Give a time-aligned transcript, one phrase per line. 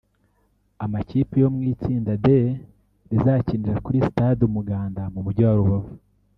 [0.83, 2.25] Amakipe yo mu itsinda D
[3.09, 5.91] rizakinira kuri stade Umuganda mu mujyi wa Rubavu